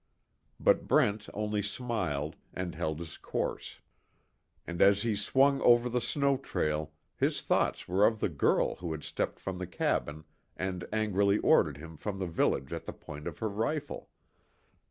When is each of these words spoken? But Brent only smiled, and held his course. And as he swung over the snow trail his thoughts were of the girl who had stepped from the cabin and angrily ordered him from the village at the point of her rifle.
But 0.59 0.87
Brent 0.87 1.29
only 1.31 1.61
smiled, 1.61 2.35
and 2.55 2.73
held 2.73 2.97
his 2.97 3.17
course. 3.19 3.81
And 4.65 4.81
as 4.81 5.03
he 5.03 5.15
swung 5.15 5.61
over 5.61 5.89
the 5.89 6.01
snow 6.01 6.37
trail 6.37 6.91
his 7.15 7.41
thoughts 7.43 7.87
were 7.87 8.07
of 8.07 8.19
the 8.19 8.27
girl 8.27 8.77
who 8.77 8.93
had 8.93 9.03
stepped 9.03 9.39
from 9.39 9.59
the 9.59 9.67
cabin 9.67 10.23
and 10.57 10.87
angrily 10.91 11.37
ordered 11.37 11.77
him 11.77 11.97
from 11.97 12.17
the 12.17 12.25
village 12.25 12.73
at 12.73 12.85
the 12.85 12.93
point 12.93 13.27
of 13.27 13.37
her 13.45 13.49
rifle. 13.49 14.09